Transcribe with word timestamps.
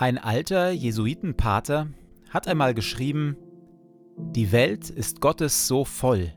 Ein 0.00 0.16
alter 0.16 0.70
Jesuitenpater 0.70 1.88
hat 2.30 2.46
einmal 2.46 2.72
geschrieben, 2.72 3.36
die 4.16 4.52
Welt 4.52 4.90
ist 4.90 5.20
Gottes 5.20 5.66
so 5.66 5.84
voll. 5.84 6.32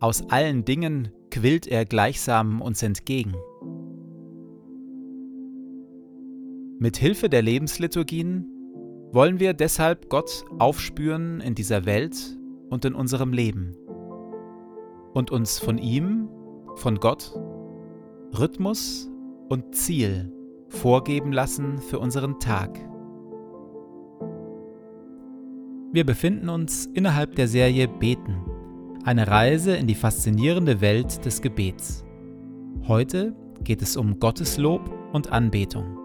Aus 0.00 0.30
allen 0.30 0.64
Dingen 0.64 1.10
quillt 1.30 1.66
er 1.66 1.84
gleichsam 1.84 2.62
uns 2.62 2.82
entgegen. 2.82 3.34
Mit 6.78 6.96
Hilfe 6.96 7.28
der 7.28 7.42
Lebensliturgien 7.42 8.46
wollen 9.12 9.38
wir 9.38 9.52
deshalb 9.52 10.08
Gott 10.08 10.46
aufspüren 10.58 11.42
in 11.42 11.54
dieser 11.54 11.84
Welt 11.84 12.38
und 12.70 12.86
in 12.86 12.94
unserem 12.94 13.34
Leben 13.34 13.76
und 15.12 15.30
uns 15.30 15.58
von 15.58 15.76
ihm, 15.76 16.30
von 16.76 17.00
Gott, 17.00 17.38
Rhythmus 18.32 19.10
und 19.50 19.74
Ziel 19.74 20.32
vorgeben 20.68 21.32
lassen 21.32 21.78
für 21.78 21.98
unseren 21.98 22.38
Tag. 22.40 22.78
Wir 25.92 26.04
befinden 26.04 26.48
uns 26.48 26.86
innerhalb 26.86 27.36
der 27.36 27.48
Serie 27.48 27.88
Beten, 27.88 28.44
eine 29.04 29.28
Reise 29.28 29.76
in 29.76 29.86
die 29.86 29.94
faszinierende 29.94 30.80
Welt 30.80 31.24
des 31.24 31.40
Gebets. 31.40 32.04
Heute 32.86 33.34
geht 33.62 33.82
es 33.82 33.96
um 33.96 34.20
Gotteslob 34.20 34.92
und 35.12 35.32
Anbetung. 35.32 35.98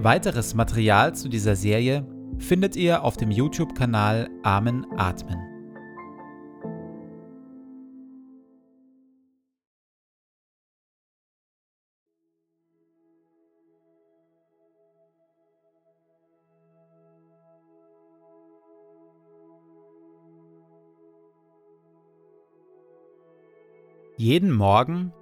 Weiteres 0.00 0.54
Material 0.54 1.14
zu 1.14 1.28
dieser 1.28 1.56
Serie 1.56 2.06
findet 2.38 2.76
ihr 2.76 3.04
auf 3.04 3.16
dem 3.16 3.30
YouTube-Kanal 3.30 4.28
Amen 4.42 4.86
Atmen. 4.96 5.51
Jeden 24.22 24.52
Morgen 24.52 25.12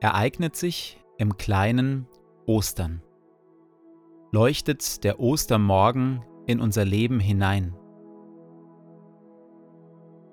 ereignet 0.00 0.56
sich 0.56 0.98
im 1.16 1.36
kleinen 1.36 2.08
Ostern 2.44 3.04
leuchtet 4.32 5.04
der 5.04 5.20
Ostermorgen 5.20 6.24
in 6.48 6.60
unser 6.60 6.84
Leben 6.84 7.20
hinein. 7.20 7.76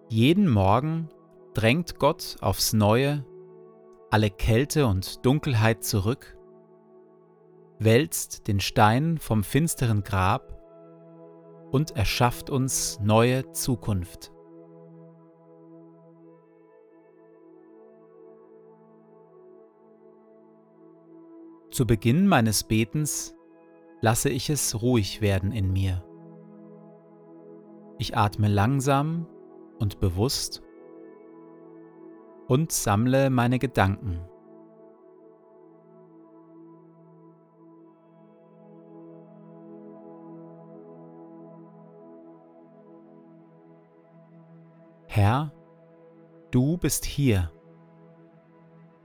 Jeden 0.10 0.50
Morgen 0.50 1.10
drängt 1.54 2.00
Gott 2.00 2.38
aufs 2.42 2.74
neue 2.74 3.24
alle 4.10 4.32
Kälte 4.32 4.88
und 4.88 5.24
Dunkelheit 5.24 5.84
zurück, 5.84 6.36
wälzt 7.78 8.48
den 8.48 8.60
Stein 8.60 9.20
vom 9.20 9.44
finsteren 9.44 10.04
Grab 10.04 10.60
und 11.70 11.96
erschafft 11.96 12.50
uns 12.50 13.00
neue 13.04 13.52
Zukunft. 13.52 14.32
Zu 21.76 21.86
Beginn 21.86 22.26
meines 22.26 22.64
Betens 22.64 23.36
lasse 24.00 24.30
ich 24.30 24.50
es 24.50 24.82
ruhig 24.82 25.20
werden 25.20 25.52
in 25.52 25.74
mir. 25.74 26.06
Ich 27.98 28.16
atme 28.16 28.48
langsam 28.48 29.28
und 29.78 30.00
bewusst 30.00 30.64
und 32.48 32.72
sammle 32.72 33.30
meine 33.30 33.60
Gedanken. 33.60 34.22
Herr, 45.08 45.52
du 46.52 46.78
bist 46.78 47.04
hier, 47.04 47.52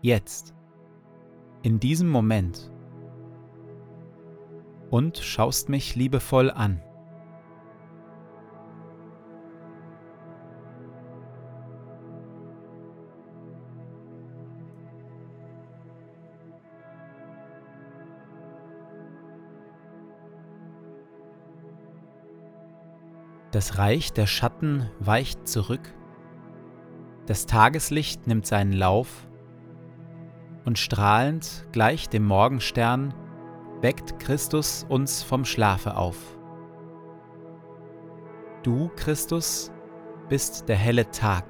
jetzt, 0.02 0.54
in 1.62 1.78
diesem 1.80 2.08
Moment 2.08 2.70
und 4.90 5.18
schaust 5.18 5.68
mich 5.68 5.94
liebevoll 5.94 6.50
an. 6.50 6.82
Das 23.52 23.78
Reich 23.78 24.12
der 24.12 24.26
Schatten 24.26 24.88
weicht 25.00 25.48
zurück, 25.48 25.92
das 27.26 27.46
Tageslicht 27.46 28.26
nimmt 28.26 28.46
seinen 28.46 28.72
Lauf, 28.72 29.28
und 30.64 30.78
strahlend 30.78 31.66
gleich 31.72 32.08
dem 32.08 32.24
Morgenstern 32.24 33.14
weckt 33.80 34.18
Christus 34.18 34.84
uns 34.88 35.22
vom 35.22 35.44
Schlafe 35.44 35.96
auf. 35.96 36.38
Du, 38.62 38.90
Christus, 38.96 39.72
bist 40.28 40.68
der 40.68 40.76
helle 40.76 41.10
Tag, 41.10 41.44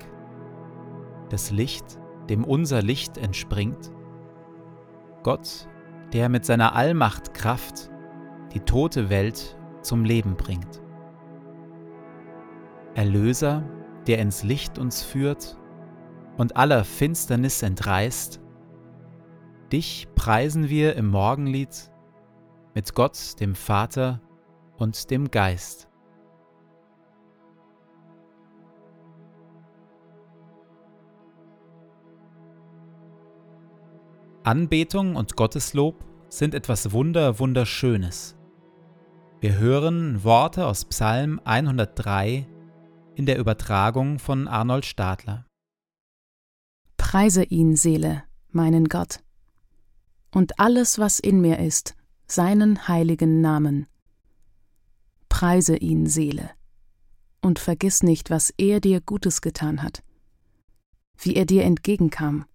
das 1.28 1.50
Licht, 1.50 1.98
dem 2.28 2.44
unser 2.44 2.82
Licht 2.82 3.19
entspringt, 3.19 3.93
Gott, 5.22 5.69
der 6.12 6.28
mit 6.28 6.44
seiner 6.44 6.75
Allmacht 6.75 7.34
Kraft 7.34 7.91
die 8.54 8.60
tote 8.60 9.10
Welt 9.10 9.59
zum 9.82 10.04
Leben 10.04 10.37
bringt. 10.37 10.82
Erlöser, 12.94 13.62
der 14.06 14.19
ins 14.19 14.42
Licht 14.42 14.78
uns 14.78 15.03
führt 15.03 15.59
und 16.37 16.56
aller 16.56 16.84
Finsternis 16.84 17.62
entreißt, 17.62 18.40
dich 19.73 20.09
preisen 20.15 20.69
wir 20.69 20.97
im 20.97 21.09
Morgenlied 21.09 21.91
mit 22.75 22.95
Gott, 22.95 23.41
dem 23.41 23.55
Vater 23.55 24.21
und 24.77 25.11
dem 25.11 25.31
Geist. 25.31 25.89
Anbetung 34.43 35.17
und 35.17 35.37
Gotteslob 35.37 36.03
sind 36.29 36.55
etwas 36.55 36.93
Wunder 36.93 37.39
Wunderschönes. 37.39 38.37
Wir 39.41 39.59
hören 39.59 40.25
Worte 40.25 40.67
aus 40.67 40.87
Psalm 40.87 41.41
103 41.45 42.47
in 43.15 43.27
der 43.27 43.39
Übertragung 43.39 44.19
von 44.19 44.49
Arnold 44.49 44.87
Stadler. 44.87 45.47
Preise 46.97 47.45
ihn, 47.45 47.77
Seele, 47.77 48.23
meinen 48.51 48.89
Gott, 48.89 49.21
und 50.33 50.59
alles, 50.59 50.99
was 50.99 51.19
in 51.19 51.41
mir 51.41 51.59
ist, 51.59 51.95
seinen 52.27 52.89
heiligen 52.89 53.41
Namen. 53.41 53.87
Preise 55.29 55.77
ihn, 55.77 56.07
Seele, 56.07 56.51
und 57.41 57.59
vergiss 57.59 58.03
nicht, 58.03 58.31
was 58.31 58.53
er 58.57 58.81
dir 58.81 59.01
Gutes 59.01 59.41
getan 59.41 59.83
hat, 59.83 60.03
wie 61.19 61.35
er 61.35 61.47
dir 61.47 61.65
entgegenkam, 61.65 62.47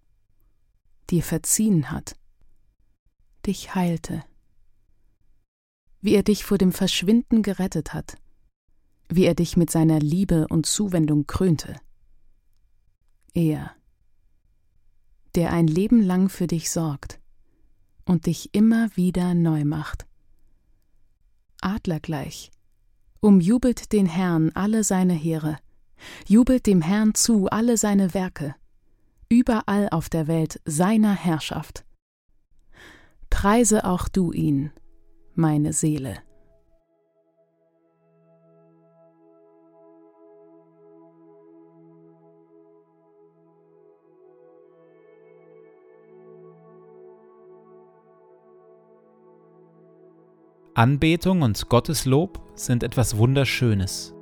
dir 1.10 1.22
verziehen 1.22 1.90
hat, 1.90 2.16
dich 3.46 3.74
heilte, 3.74 4.24
wie 6.00 6.14
er 6.14 6.22
dich 6.22 6.44
vor 6.44 6.58
dem 6.58 6.72
Verschwinden 6.72 7.42
gerettet 7.42 7.92
hat, 7.92 8.16
wie 9.08 9.24
er 9.24 9.34
dich 9.34 9.56
mit 9.56 9.70
seiner 9.70 9.98
Liebe 9.98 10.46
und 10.48 10.66
Zuwendung 10.66 11.26
krönte. 11.26 11.76
Er, 13.34 13.74
der 15.34 15.52
ein 15.52 15.66
Leben 15.66 16.00
lang 16.00 16.28
für 16.28 16.46
dich 16.46 16.70
sorgt, 16.70 17.20
und 18.06 18.24
dich 18.26 18.54
immer 18.54 18.88
wieder 18.96 19.34
neu 19.34 19.64
macht. 19.64 20.06
Adlergleich, 21.60 22.50
umjubelt 23.20 23.92
den 23.92 24.06
Herrn 24.06 24.50
alle 24.54 24.84
seine 24.84 25.14
Heere, 25.14 25.58
jubelt 26.26 26.66
dem 26.66 26.80
Herrn 26.80 27.14
zu 27.14 27.48
alle 27.48 27.76
seine 27.76 28.14
Werke, 28.14 28.54
überall 29.28 29.88
auf 29.90 30.08
der 30.08 30.26
Welt 30.26 30.60
seiner 30.64 31.14
Herrschaft. 31.14 31.84
Preise 33.28 33.84
auch 33.84 34.08
du 34.08 34.32
ihn, 34.32 34.70
meine 35.34 35.72
Seele. 35.72 36.25
Anbetung 50.76 51.40
und 51.40 51.70
Gotteslob 51.70 52.38
sind 52.54 52.82
etwas 52.82 53.16
Wunderschönes, 53.16 54.14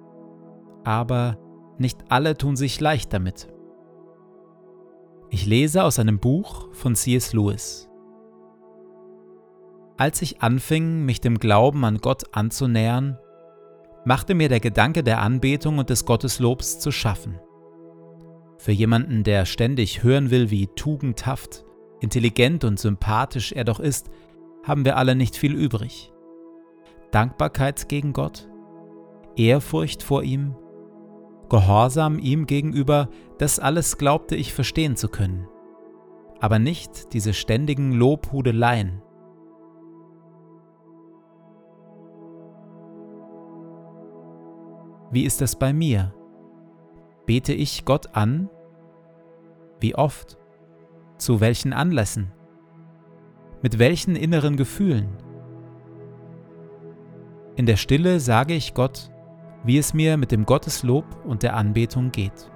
aber 0.85 1.37
nicht 1.79 1.99
alle 2.11 2.39
tun 2.39 2.55
sich 2.55 2.79
leicht 2.79 3.13
damit. 3.13 3.49
Ich 5.31 5.47
lese 5.47 5.83
aus 5.83 5.99
einem 5.99 6.21
Buch 6.21 6.69
von 6.73 6.95
C.S. 6.95 7.33
Lewis. 7.33 7.89
Als 9.97 10.23
ich 10.23 10.43
anfing, 10.43 11.05
mich 11.05 11.21
dem 11.21 11.41
Glauben 11.41 11.85
an 11.85 11.99
Gott 11.99 12.23
anzunähern, 12.37 13.19
machte 14.05 14.37
mir 14.37 14.49
der 14.49 14.61
Gedanke 14.61 15.03
der 15.03 15.23
Anbetung 15.23 15.79
und 15.79 15.91
des 15.91 16.05
Gotteslobs 16.05 16.79
zu 16.79 16.93
schaffen. 16.93 17.41
Für 18.59 18.71
jemanden, 18.71 19.25
der 19.25 19.45
ständig 19.45 20.05
hören 20.05 20.31
will, 20.31 20.53
wie 20.53 20.69
tugendhaft, 20.69 21.65
intelligent 21.99 22.63
und 22.63 22.79
sympathisch 22.79 23.51
er 23.51 23.65
doch 23.65 23.81
ist, 23.81 24.09
haben 24.63 24.85
wir 24.85 24.97
alle 24.97 25.17
nicht 25.17 25.35
viel 25.35 25.53
übrig. 25.53 26.14
Dankbarkeit 27.15 27.89
gegen 27.89 28.13
Gott, 28.13 28.49
Ehrfurcht 29.37 30.03
vor 30.03 30.25
ihm, 30.25 30.57
Gehorsam 31.49 32.19
ihm 32.19 32.47
gegenüber, 32.47 33.09
das 33.39 33.61
alles 33.61 33.99
glaubte 33.99 34.35
ich 34.35 34.53
verstehen 34.53 34.97
zu 34.97 35.09
können, 35.09 35.47
aber 36.41 36.59
nicht 36.59 37.13
diese 37.13 37.33
ständigen 37.33 37.93
Lobhudeleien. 37.93 39.01
Wie 45.13 45.23
ist 45.23 45.41
das 45.41 45.55
bei 45.55 45.73
mir? 45.73 46.13
Bete 47.27 47.53
ich 47.53 47.85
Gott 47.85 48.17
an? 48.17 48.51
Wie 49.79 49.95
oft? 49.95 50.37
Zu 51.19 51.41
welchen 51.41 51.73
Anlässen? 51.73 52.33
Mit 53.63 53.79
welchen 53.79 54.17
inneren 54.17 54.57
Gefühlen? 54.57 55.24
In 57.57 57.67
der 57.67 57.77
Stille 57.77 58.19
sage 58.19 58.55
ich 58.55 58.75
Gott, 58.75 59.11
wie 59.63 59.79
es 59.79 59.95
mir 59.95 60.17
mit 60.17 60.33
dem 60.33 60.45
Gotteslob 60.45 61.05
und 61.25 61.45
der 61.45 61.55
Anbetung 61.55 62.11
geht. 62.11 62.51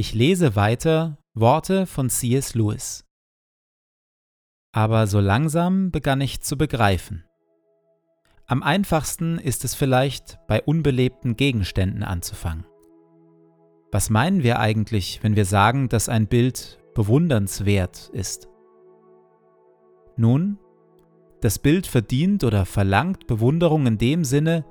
Ich 0.00 0.14
lese 0.14 0.56
weiter 0.56 1.18
Worte 1.34 1.84
von 1.84 2.08
C.S. 2.08 2.54
Lewis. 2.54 3.04
Aber 4.72 5.06
so 5.06 5.20
langsam 5.20 5.90
begann 5.90 6.22
ich 6.22 6.40
zu 6.40 6.56
begreifen. 6.56 7.26
Am 8.46 8.62
einfachsten 8.62 9.36
ist 9.36 9.62
es 9.62 9.74
vielleicht, 9.74 10.38
bei 10.48 10.62
unbelebten 10.62 11.36
Gegenständen 11.36 12.02
anzufangen. 12.02 12.64
Was 13.92 14.08
meinen 14.08 14.42
wir 14.42 14.58
eigentlich, 14.58 15.22
wenn 15.22 15.36
wir 15.36 15.44
sagen, 15.44 15.90
dass 15.90 16.08
ein 16.08 16.28
Bild 16.28 16.78
bewundernswert 16.94 18.08
ist? 18.14 18.48
Nun, 20.16 20.58
das 21.42 21.58
Bild 21.58 21.86
verdient 21.86 22.42
oder 22.42 22.64
verlangt 22.64 23.26
Bewunderung 23.26 23.86
in 23.86 23.98
dem 23.98 24.24
Sinne, 24.24 24.64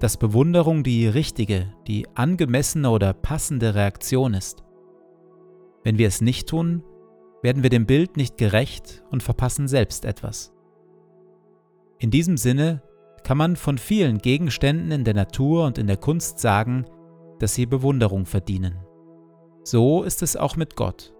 dass 0.00 0.16
Bewunderung 0.16 0.82
die 0.82 1.06
richtige, 1.06 1.72
die 1.86 2.06
angemessene 2.14 2.90
oder 2.90 3.12
passende 3.12 3.74
Reaktion 3.74 4.32
ist. 4.32 4.64
Wenn 5.84 5.98
wir 5.98 6.08
es 6.08 6.22
nicht 6.22 6.48
tun, 6.48 6.82
werden 7.42 7.62
wir 7.62 7.70
dem 7.70 7.86
Bild 7.86 8.16
nicht 8.16 8.38
gerecht 8.38 9.04
und 9.10 9.22
verpassen 9.22 9.68
selbst 9.68 10.06
etwas. 10.06 10.52
In 11.98 12.10
diesem 12.10 12.38
Sinne 12.38 12.82
kann 13.24 13.36
man 13.36 13.56
von 13.56 13.76
vielen 13.76 14.18
Gegenständen 14.18 14.90
in 14.90 15.04
der 15.04 15.14
Natur 15.14 15.66
und 15.66 15.76
in 15.76 15.86
der 15.86 15.98
Kunst 15.98 16.38
sagen, 16.38 16.86
dass 17.38 17.54
sie 17.54 17.66
Bewunderung 17.66 18.24
verdienen. 18.24 18.78
So 19.64 20.02
ist 20.02 20.22
es 20.22 20.34
auch 20.34 20.56
mit 20.56 20.76
Gott. 20.76 21.12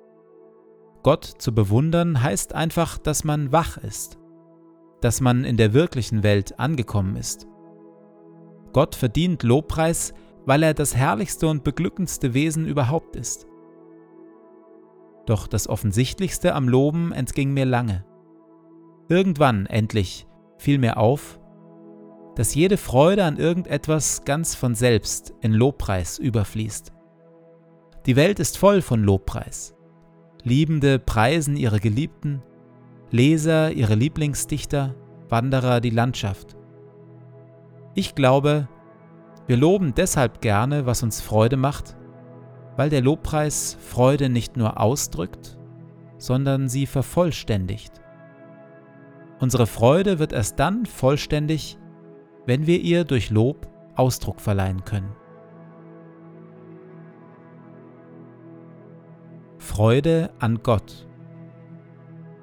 Gott 1.02 1.24
zu 1.24 1.54
bewundern 1.54 2.22
heißt 2.22 2.54
einfach, 2.54 2.96
dass 2.96 3.24
man 3.24 3.52
wach 3.52 3.76
ist, 3.76 4.18
dass 5.02 5.20
man 5.20 5.44
in 5.44 5.58
der 5.58 5.74
wirklichen 5.74 6.22
Welt 6.22 6.58
angekommen 6.58 7.16
ist 7.16 7.46
Gott 8.72 8.94
verdient 8.94 9.42
Lobpreis, 9.42 10.14
weil 10.46 10.62
er 10.62 10.74
das 10.74 10.96
herrlichste 10.96 11.48
und 11.48 11.64
beglückendste 11.64 12.34
Wesen 12.34 12.66
überhaupt 12.66 13.16
ist. 13.16 13.46
Doch 15.26 15.46
das 15.46 15.68
Offensichtlichste 15.68 16.54
am 16.54 16.68
Loben 16.68 17.12
entging 17.12 17.52
mir 17.52 17.66
lange. 17.66 18.04
Irgendwann 19.08 19.66
endlich 19.66 20.26
fiel 20.56 20.78
mir 20.78 20.96
auf, 20.96 21.40
dass 22.36 22.54
jede 22.54 22.76
Freude 22.76 23.24
an 23.24 23.36
irgendetwas 23.36 24.24
ganz 24.24 24.54
von 24.54 24.74
selbst 24.74 25.34
in 25.40 25.52
Lobpreis 25.52 26.18
überfließt. 26.18 26.92
Die 28.06 28.16
Welt 28.16 28.40
ist 28.40 28.56
voll 28.56 28.82
von 28.82 29.02
Lobpreis. 29.02 29.74
Liebende 30.42 30.98
preisen 30.98 31.56
ihre 31.56 31.80
Geliebten, 31.80 32.42
Leser 33.10 33.72
ihre 33.72 33.94
Lieblingsdichter, 33.94 34.94
Wanderer 35.28 35.80
die 35.80 35.90
Landschaft. 35.90 36.56
Ich 37.94 38.14
glaube, 38.14 38.68
wir 39.46 39.56
loben 39.56 39.94
deshalb 39.94 40.40
gerne, 40.40 40.86
was 40.86 41.02
uns 41.02 41.20
Freude 41.20 41.56
macht, 41.56 41.96
weil 42.76 42.88
der 42.88 43.02
Lobpreis 43.02 43.76
Freude 43.80 44.28
nicht 44.28 44.56
nur 44.56 44.80
ausdrückt, 44.80 45.58
sondern 46.18 46.68
sie 46.68 46.86
vervollständigt. 46.86 48.00
Unsere 49.40 49.66
Freude 49.66 50.18
wird 50.18 50.32
erst 50.32 50.60
dann 50.60 50.86
vollständig, 50.86 51.78
wenn 52.46 52.66
wir 52.66 52.80
ihr 52.80 53.04
durch 53.04 53.30
Lob 53.30 53.66
Ausdruck 53.96 54.40
verleihen 54.40 54.84
können. 54.84 55.16
Freude 59.58 60.30
an 60.38 60.62
Gott. 60.62 61.08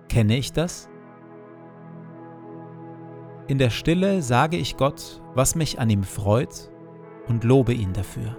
Kenne 0.10 0.38
ich 0.38 0.52
das? 0.54 0.90
In 3.48 3.58
der 3.58 3.70
Stille 3.70 4.22
sage 4.22 4.58
ich 4.58 4.76
Gott, 4.76 5.22
was 5.34 5.56
mich 5.56 5.80
an 5.80 5.90
ihm 5.90 6.04
freut 6.04 6.70
und 7.28 7.46
lobe 7.46 7.74
ihn 7.74 7.94
dafür. 7.94 8.36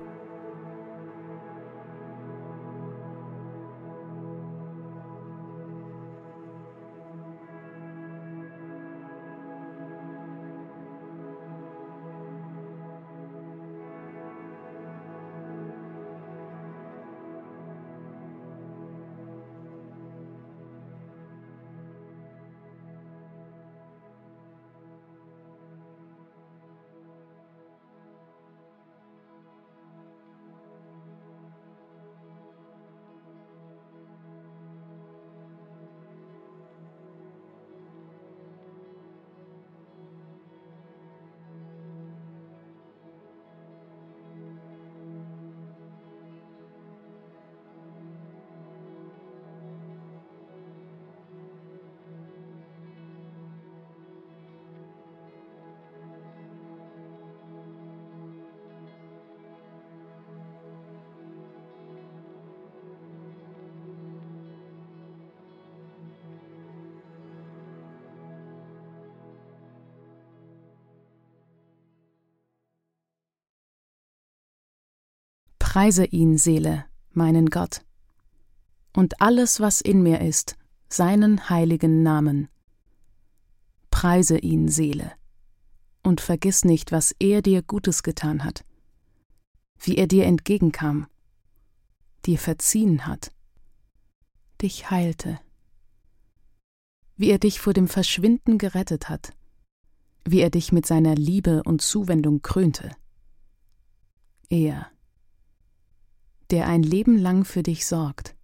Preise 75.78 76.06
ihn, 76.06 76.38
Seele, 76.38 76.86
meinen 77.12 77.50
Gott, 77.50 77.82
und 78.96 79.20
alles, 79.20 79.60
was 79.60 79.80
in 79.80 80.02
mir 80.02 80.20
ist, 80.22 80.56
seinen 80.88 81.50
heiligen 81.50 82.02
Namen. 82.02 82.48
Preise 83.88 84.38
ihn, 84.38 84.66
Seele, 84.66 85.12
und 86.02 86.20
vergiss 86.20 86.64
nicht, 86.64 86.90
was 86.90 87.14
er 87.20 87.42
dir 87.42 87.62
Gutes 87.62 88.02
getan 88.02 88.42
hat, 88.42 88.64
wie 89.78 89.96
er 89.96 90.08
dir 90.08 90.24
entgegenkam, 90.24 91.06
dir 92.26 92.40
verziehen 92.40 93.06
hat, 93.06 93.30
dich 94.60 94.90
heilte, 94.90 95.38
wie 97.16 97.30
er 97.30 97.38
dich 97.38 97.60
vor 97.60 97.72
dem 97.72 97.86
Verschwinden 97.86 98.58
gerettet 98.58 99.08
hat, 99.08 99.32
wie 100.24 100.40
er 100.40 100.50
dich 100.50 100.72
mit 100.72 100.86
seiner 100.86 101.14
Liebe 101.14 101.62
und 101.62 101.82
Zuwendung 101.82 102.42
krönte. 102.42 102.90
Er, 104.50 104.90
der 106.50 106.66
ein 106.66 106.82
Leben 106.82 107.18
lang 107.18 107.44
für 107.44 107.62
dich 107.62 107.86
sorgt 107.86 108.34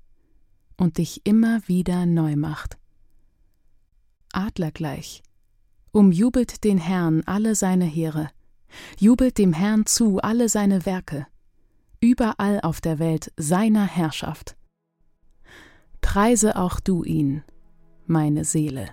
und 0.76 0.99
dich 0.99 1.23
immer 1.25 1.66
wieder 1.66 2.06
neu 2.06 2.37
macht. 2.37 2.78
Adlergleich, 4.32 5.23
umjubelt 5.92 6.64
den 6.64 6.78
Herrn 6.78 7.23
alle 7.26 7.54
seine 7.54 7.84
Heere, 7.84 8.30
jubelt 8.99 9.38
dem 9.38 9.52
Herrn 9.52 9.87
zu 9.87 10.18
alle 10.18 10.49
seine 10.49 10.84
Werke, 10.87 11.26
überall 12.00 12.61
auf 12.61 12.80
der 12.80 12.99
Welt 12.99 13.32
seiner 13.37 13.87
Herrschaft. 13.87 14.56
Preise 16.00 16.56
auch 16.56 16.80
du 16.80 17.04
ihn, 17.04 17.42
meine 18.06 18.44
Seele. 18.44 18.88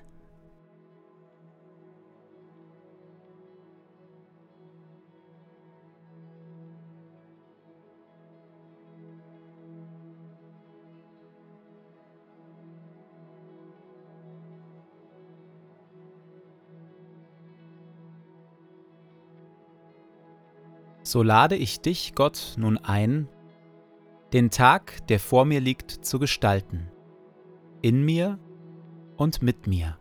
So 21.12 21.24
lade 21.24 21.58
ich 21.58 21.82
dich, 21.82 22.16
Gott, 22.16 22.54
nun 22.56 22.78
ein, 22.78 23.28
den 24.32 24.50
Tag, 24.50 25.06
der 25.08 25.20
vor 25.20 25.44
mir 25.44 25.60
liegt, 25.60 25.92
zu 25.92 26.20
gestalten, 26.20 26.90
in 27.82 28.06
mir 28.06 28.40
und 29.18 29.42
mit 29.42 29.68
mir. 29.68 30.00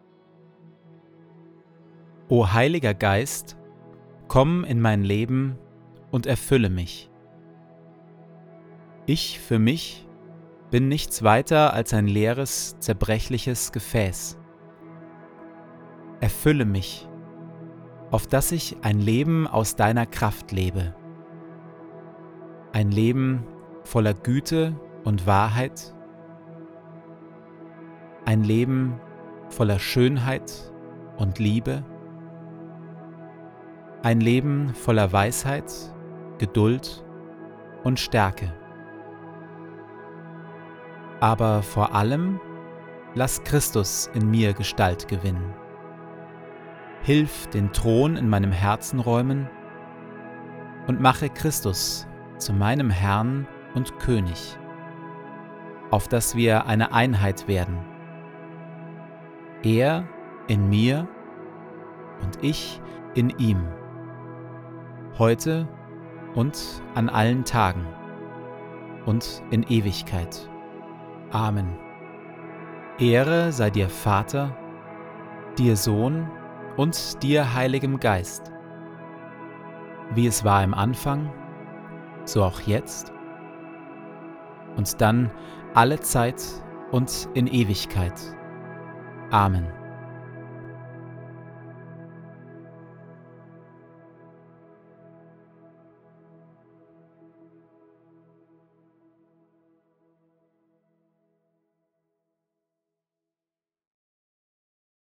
O 2.29 2.52
Heiliger 2.52 2.95
Geist, 2.95 3.57
komm 4.29 4.62
in 4.62 4.81
mein 4.81 5.02
Leben 5.02 5.59
und 6.12 6.26
erfülle 6.26 6.71
mich. 6.71 7.11
Ich 9.07 9.40
für 9.40 9.59
mich 9.59 10.07
bin 10.71 10.87
nichts 10.87 11.25
weiter 11.25 11.73
als 11.73 11.93
ein 11.93 12.07
leeres, 12.07 12.79
zerbrechliches 12.79 13.73
Gefäß. 13.73 14.38
Erfülle 16.21 16.67
mich, 16.67 17.09
auf 18.12 18.29
dass 18.29 18.52
ich 18.52 18.76
ein 18.83 19.00
Leben 19.00 19.49
aus 19.49 19.75
deiner 19.75 20.07
Kraft 20.07 20.52
lebe 20.52 20.95
ein 22.73 22.91
Leben 22.91 23.45
voller 23.85 24.15
Güte 24.15 24.75
und 25.05 25.27
Wahrheit, 25.27 25.95
ein 28.25 28.45
Leben 28.45 29.00
voller 29.49 29.79
Schönheit 29.79 30.73
und 31.17 31.39
Liebe, 31.39 31.85
ein 34.03 34.21
Leben 34.21 34.73
voller 34.75 35.12
Weisheit, 35.12 35.73
Geduld 36.39 37.05
und 37.83 37.99
Stärke. 37.99 38.55
Aber 41.21 41.62
vor 41.62 41.95
allem 41.95 42.41
lass 43.15 43.43
Christus 43.43 44.09
in 44.15 44.31
mir 44.31 44.53
Gestalt 44.53 45.09
gewinnen. 45.09 45.53
Hilf 47.03 47.47
den 47.49 47.73
Thron 47.73 48.17
in 48.17 48.29
meinem 48.29 48.53
Herzen 48.53 49.00
räumen 49.00 49.49
und 50.87 51.00
mache 51.00 51.29
Christus 51.29 52.07
zu 52.40 52.52
meinem 52.52 52.90
Herrn 52.90 53.47
und 53.75 53.99
König, 53.99 54.59
auf 55.90 56.09
dass 56.09 56.35
wir 56.35 56.66
eine 56.66 56.92
Einheit 56.92 57.47
werden. 57.47 57.78
Er 59.62 60.09
in 60.49 60.68
mir 60.68 61.06
und 62.23 62.42
ich 62.42 62.80
in 63.14 63.30
ihm, 63.38 63.68
heute 65.18 65.68
und 66.35 66.82
an 66.94 67.09
allen 67.09 67.44
Tagen 67.44 67.87
und 69.06 69.42
in 69.50 69.62
Ewigkeit. 69.64 70.49
Amen. 71.30 71.76
Ehre 72.99 73.52
sei 73.52 73.70
dir 73.70 73.88
Vater, 73.88 74.56
dir 75.59 75.76
Sohn 75.76 76.30
und 76.76 77.23
dir 77.23 77.54
Heiligem 77.54 78.00
Geist, 78.00 78.52
wie 80.14 80.26
es 80.26 80.44
war 80.44 80.62
im 80.64 80.75
Anfang, 80.75 81.30
so 82.25 82.43
auch 82.45 82.61
jetzt 82.61 83.12
und 84.77 85.00
dann 85.00 85.31
alle 85.75 86.00
Zeit 86.00 86.43
und 86.91 87.29
in 87.35 87.47
Ewigkeit. 87.47 88.15
Amen. 89.31 89.79